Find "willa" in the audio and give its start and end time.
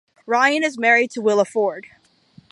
1.21-1.45